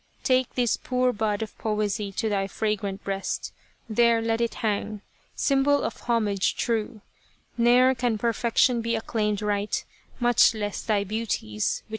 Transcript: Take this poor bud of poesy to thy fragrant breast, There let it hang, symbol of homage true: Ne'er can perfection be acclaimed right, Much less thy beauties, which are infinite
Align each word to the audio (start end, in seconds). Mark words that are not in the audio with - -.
Take 0.23 0.55
this 0.55 0.77
poor 0.77 1.13
bud 1.13 1.43
of 1.43 1.55
poesy 1.59 2.11
to 2.13 2.27
thy 2.27 2.47
fragrant 2.47 3.03
breast, 3.03 3.53
There 3.87 4.19
let 4.19 4.41
it 4.41 4.55
hang, 4.55 5.01
symbol 5.35 5.83
of 5.83 5.99
homage 5.99 6.55
true: 6.55 7.01
Ne'er 7.55 7.93
can 7.93 8.17
perfection 8.17 8.81
be 8.81 8.95
acclaimed 8.95 9.43
right, 9.43 9.85
Much 10.19 10.55
less 10.55 10.81
thy 10.81 11.03
beauties, 11.03 11.43
which 11.43 11.49
are 11.51 11.85
infinite 11.85 11.89